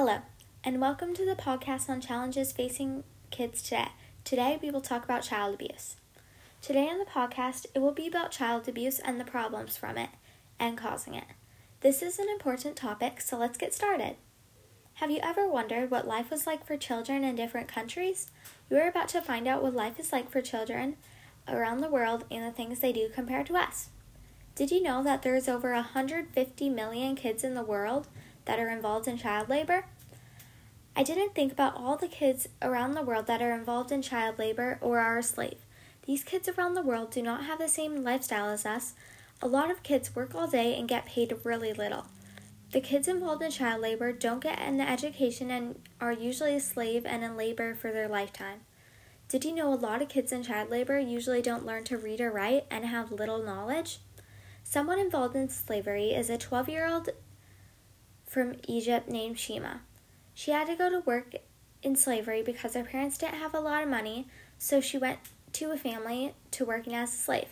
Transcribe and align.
Hello, 0.00 0.18
and 0.62 0.80
welcome 0.80 1.12
to 1.12 1.24
the 1.24 1.34
podcast 1.34 1.88
on 1.88 2.00
challenges 2.00 2.52
facing 2.52 3.02
kids 3.32 3.60
today. 3.60 3.88
Today, 4.22 4.56
we 4.62 4.70
will 4.70 4.80
talk 4.80 5.02
about 5.02 5.24
child 5.24 5.54
abuse. 5.54 5.96
Today 6.62 6.88
on 6.88 7.00
the 7.00 7.04
podcast, 7.04 7.66
it 7.74 7.80
will 7.80 7.90
be 7.90 8.06
about 8.06 8.30
child 8.30 8.68
abuse 8.68 9.00
and 9.00 9.18
the 9.18 9.24
problems 9.24 9.76
from 9.76 9.98
it 9.98 10.10
and 10.56 10.78
causing 10.78 11.14
it. 11.14 11.24
This 11.80 12.00
is 12.00 12.20
an 12.20 12.28
important 12.28 12.76
topic, 12.76 13.20
so 13.20 13.36
let's 13.36 13.58
get 13.58 13.74
started. 13.74 14.14
Have 14.94 15.10
you 15.10 15.18
ever 15.20 15.48
wondered 15.48 15.90
what 15.90 16.06
life 16.06 16.30
was 16.30 16.46
like 16.46 16.64
for 16.64 16.76
children 16.76 17.24
in 17.24 17.34
different 17.34 17.66
countries? 17.66 18.30
You 18.70 18.76
are 18.76 18.88
about 18.88 19.08
to 19.08 19.20
find 19.20 19.48
out 19.48 19.64
what 19.64 19.74
life 19.74 19.98
is 19.98 20.12
like 20.12 20.30
for 20.30 20.40
children 20.40 20.94
around 21.48 21.80
the 21.80 21.90
world 21.90 22.24
and 22.30 22.44
the 22.44 22.52
things 22.52 22.78
they 22.78 22.92
do 22.92 23.08
compared 23.12 23.46
to 23.46 23.56
us. 23.56 23.88
Did 24.54 24.70
you 24.70 24.80
know 24.80 25.02
that 25.02 25.22
there 25.22 25.34
is 25.34 25.48
over 25.48 25.72
150 25.72 26.70
million 26.70 27.16
kids 27.16 27.42
in 27.42 27.54
the 27.54 27.64
world 27.64 28.06
that 28.48 28.58
are 28.58 28.68
involved 28.68 29.06
in 29.06 29.16
child 29.16 29.48
labor? 29.48 29.84
I 30.96 31.04
didn't 31.04 31.36
think 31.36 31.52
about 31.52 31.76
all 31.76 31.96
the 31.96 32.08
kids 32.08 32.48
around 32.60 32.94
the 32.94 33.02
world 33.02 33.28
that 33.28 33.40
are 33.40 33.52
involved 33.52 33.92
in 33.92 34.02
child 34.02 34.36
labor 34.36 34.78
or 34.80 34.98
are 34.98 35.18
a 35.18 35.22
slave. 35.22 35.58
These 36.06 36.24
kids 36.24 36.48
around 36.48 36.74
the 36.74 36.82
world 36.82 37.12
do 37.12 37.22
not 37.22 37.44
have 37.44 37.60
the 37.60 37.68
same 37.68 38.02
lifestyle 38.02 38.48
as 38.48 38.66
us. 38.66 38.94
A 39.40 39.46
lot 39.46 39.70
of 39.70 39.84
kids 39.84 40.16
work 40.16 40.34
all 40.34 40.48
day 40.48 40.76
and 40.76 40.88
get 40.88 41.06
paid 41.06 41.32
really 41.44 41.72
little. 41.72 42.06
The 42.72 42.80
kids 42.80 43.06
involved 43.06 43.42
in 43.42 43.50
child 43.52 43.80
labor 43.80 44.12
don't 44.12 44.42
get 44.42 44.58
an 44.58 44.80
education 44.80 45.50
and 45.50 45.80
are 46.00 46.12
usually 46.12 46.56
a 46.56 46.60
slave 46.60 47.06
and 47.06 47.22
in 47.22 47.36
labor 47.36 47.74
for 47.74 47.92
their 47.92 48.08
lifetime. 48.08 48.62
Did 49.28 49.44
you 49.44 49.54
know 49.54 49.72
a 49.72 49.76
lot 49.76 50.02
of 50.02 50.08
kids 50.08 50.32
in 50.32 50.42
child 50.42 50.68
labor 50.68 50.98
usually 50.98 51.42
don't 51.42 51.64
learn 51.64 51.84
to 51.84 51.96
read 51.96 52.20
or 52.20 52.30
write 52.30 52.64
and 52.70 52.84
have 52.84 53.12
little 53.12 53.42
knowledge? 53.42 54.00
Someone 54.64 54.98
involved 54.98 55.36
in 55.36 55.48
slavery 55.48 56.10
is 56.10 56.28
a 56.28 56.36
12 56.36 56.68
year 56.68 56.86
old 56.86 57.10
from 58.28 58.56
Egypt 58.66 59.08
named 59.08 59.38
Shima. 59.38 59.80
She 60.34 60.50
had 60.50 60.68
to 60.68 60.76
go 60.76 60.90
to 60.90 61.00
work 61.00 61.34
in 61.82 61.96
slavery 61.96 62.42
because 62.42 62.74
her 62.74 62.84
parents 62.84 63.18
didn't 63.18 63.38
have 63.38 63.54
a 63.54 63.60
lot 63.60 63.82
of 63.82 63.88
money, 63.88 64.28
so 64.58 64.80
she 64.80 64.98
went 64.98 65.18
to 65.54 65.72
a 65.72 65.76
family 65.76 66.34
to 66.52 66.64
working 66.64 66.94
as 66.94 67.12
a 67.12 67.16
slave. 67.16 67.48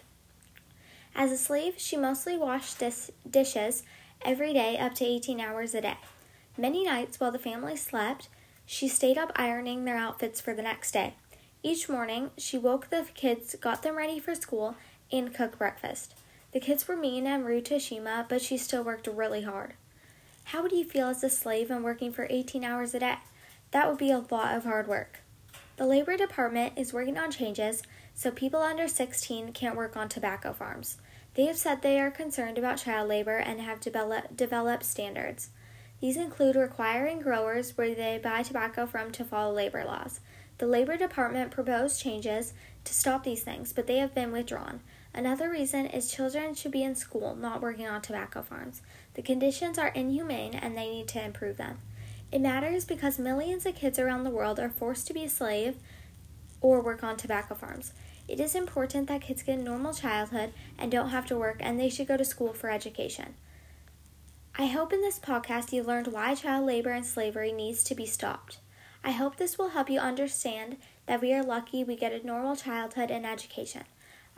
As 1.15 1.33
a 1.33 1.39
slave, 1.39 1.75
she 1.79 1.97
mostly 1.97 2.37
washed 2.37 2.79
dis- 2.79 3.11
dishes 3.29 3.83
every 4.23 4.53
day 4.53 4.77
up 4.77 4.95
to 4.97 5.05
18 5.05 5.41
hours 5.41 5.75
a 5.75 5.81
day. 5.81 5.97
Many 6.59 6.85
nights 6.85 7.19
while 7.19 7.33
the 7.33 7.39
family 7.39 7.77
slept, 7.77 8.29
she 8.67 8.89
stayed 8.89 9.17
up 9.17 9.33
ironing 9.35 9.85
their 9.85 9.97
outfits 9.97 10.41
for 10.41 10.53
the 10.53 10.63
next 10.63 10.93
day. 10.93 11.15
Each 11.63 11.89
morning, 11.89 12.31
she 12.37 12.59
woke 12.59 12.91
the 12.91 13.07
kids, 13.15 13.57
got 13.61 13.83
them 13.83 13.97
ready 13.97 14.21
for 14.21 14.35
school, 14.35 14.77
and 15.11 15.35
cooked 15.35 15.59
breakfast. 15.59 16.15
The 16.53 16.61
kids 16.61 16.87
were 16.87 16.97
mean 16.97 17.27
and 17.27 17.45
rude 17.45 17.65
to 17.67 17.79
Shima, 17.79 18.27
but 18.29 18.43
she 18.43 18.57
still 18.57 18.85
worked 18.85 19.07
really 19.07 19.43
hard. 19.43 19.75
How 20.51 20.63
would 20.63 20.71
you 20.71 20.85
feel 20.85 21.09
as 21.09 21.25
a 21.25 21.29
slave 21.29 21.73
and 21.73 21.83
working 21.83 22.13
for 22.13 22.29
18 22.31 22.63
hours 22.63 22.95
a 22.95 23.01
day? 23.01 23.17
That 23.73 23.89
would 23.89 23.99
be 23.99 24.13
a 24.13 24.25
lot 24.31 24.57
of 24.57 24.63
hard 24.63 24.87
work. 24.87 25.19
The 25.77 25.87
Labor 25.87 26.17
Department 26.17 26.75
is 26.77 26.93
working 26.93 27.19
on 27.19 27.33
changes 27.33 27.83
so 28.15 28.31
people 28.31 28.61
under 28.61 28.87
16 28.87 29.53
can't 29.53 29.77
work 29.77 29.97
on 29.97 30.09
tobacco 30.09 30.53
farms. 30.53 30.99
They 31.35 31.47
have 31.47 31.57
said 31.57 31.83
they 31.83 31.99
are 31.99 32.13
concerned 32.13 32.59
about 32.59 32.79
child 32.79 33.09
labor 33.09 33.39
and 33.39 33.61
have 33.61 33.81
develop, 33.81 34.37
developed 34.37 34.85
standards. 34.85 35.51
These 36.01 36.17
include 36.17 36.55
requiring 36.55 37.19
growers 37.19 37.77
where 37.77 37.97
they 37.97 38.21
buy 38.23 38.45
tobacco 38.45 38.87
from 38.87 39.11
to 39.13 39.25
follow 39.25 39.53
labor 39.53 39.85
laws. 39.85 40.21
The 40.59 40.69
Labor 40.69 40.97
Department 40.97 41.51
proposed 41.51 42.01
changes 42.01 42.55
to 42.85 42.95
stop 42.95 43.25
these 43.25 43.43
things, 43.43 43.73
but 43.73 43.89
they 43.89 43.99
have 43.99 44.15
been 44.15 44.31
withdrawn. 44.31 44.79
Another 45.17 45.49
reason 45.49 45.87
is 45.87 46.13
children 46.13 46.55
should 46.55 46.73
be 46.73 46.83
in 46.83 46.95
school, 46.95 47.35
not 47.35 47.63
working 47.63 47.87
on 47.87 48.03
tobacco 48.03 48.43
farms. 48.43 48.83
The 49.15 49.23
conditions 49.23 49.79
are 49.79 49.89
inhumane 49.89 50.55
and 50.55 50.77
they 50.77 50.91
need 50.91 51.09
to 51.09 51.25
improve 51.25 51.57
them. 51.57 51.79
It 52.31 52.43
matters 52.43 52.85
because 52.85 53.19
millions 53.19 53.65
of 53.65 53.77
kids 53.77 53.99
around 53.99 54.25
the 54.25 54.31
world 54.31 54.61
are 54.61 54.69
forced 54.69 55.07
to 55.07 55.15
be 55.15 55.25
a 55.25 55.31
slave 55.31 55.77
or 56.61 56.83
work 56.83 57.03
on 57.03 57.17
tobacco 57.17 57.55
farms. 57.55 57.95
It 58.29 58.41
is 58.41 58.55
important 58.55 59.09
that 59.09 59.23
kids 59.23 59.43
get 59.43 59.59
a 59.59 59.63
normal 59.63 59.95
childhood 59.95 60.53
and 60.77 60.93
don't 60.93 61.09
have 61.09 61.25
to 61.27 61.37
work, 61.39 61.57
and 61.61 61.81
they 61.81 61.89
should 61.89 62.09
go 62.09 62.19
to 62.19 62.25
school 62.25 62.53
for 62.53 62.69
education. 62.69 63.37
I 64.59 64.67
hope 64.67 64.93
in 64.93 65.01
this 65.01 65.19
podcast 65.19 65.73
you 65.73 65.83
learned 65.83 66.09
why 66.09 66.35
child 66.35 66.67
labor 66.67 66.91
and 66.91 67.07
slavery 67.07 67.53
needs 67.53 67.83
to 67.85 67.95
be 67.95 68.05
stopped. 68.05 68.59
I 69.03 69.13
hope 69.13 69.37
this 69.37 69.57
will 69.57 69.71
help 69.71 69.89
you 69.89 69.99
understand 69.99 70.77
that 71.07 71.23
we 71.23 71.33
are 71.33 71.43
lucky 71.43 71.85
we 71.85 71.97
get 71.97 72.13
a 72.13 72.27
normal 72.27 72.57
childhood 72.57 73.11
and 73.11 73.25
education. 73.25 73.85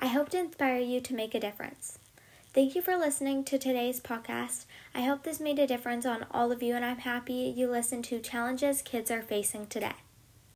I 0.01 0.07
hope 0.07 0.29
to 0.31 0.39
inspire 0.39 0.79
you 0.79 1.01
to 1.01 1.15
make 1.15 1.35
a 1.35 1.41
difference. 1.41 1.99
Thank 2.55 2.77
you 2.77 2.83
for 2.83 2.97
listening 2.97 3.43
to 3.45 3.59
today's 3.59 4.01
podcast. 4.01 4.65
I 4.95 5.03
hope 5.03 5.25
this 5.25 5.41
made 5.41 5.59
a 5.59 5.67
difference 5.67 6.07
on 6.07 6.25
all 6.31 6.53
of 6.53 6.63
you, 6.63 6.77
and 6.77 6.85
I'm 6.85 6.99
happy 6.99 7.53
you 7.57 7.69
listened 7.69 8.05
to 8.05 8.21
challenges 8.21 8.81
kids 8.81 9.11
are 9.11 9.23
facing 9.23 9.67
today. 9.67 9.95